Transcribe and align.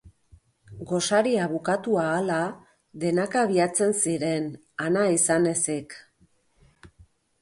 Gosaria 0.91 1.49
bukatu 1.51 1.93
ahala, 2.03 2.39
denak 3.05 3.37
abiatzen 3.43 3.95
ziren, 4.07 4.49
Anna 4.87 5.05
izan 5.19 5.51
ezik. 5.55 5.99